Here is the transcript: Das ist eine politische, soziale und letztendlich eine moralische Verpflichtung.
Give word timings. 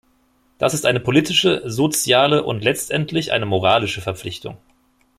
Das 0.57 0.73
ist 0.73 0.87
eine 0.87 0.99
politische, 0.99 1.61
soziale 1.63 2.43
und 2.43 2.63
letztendlich 2.63 3.31
eine 3.33 3.45
moralische 3.45 4.01
Verpflichtung. 4.01 4.57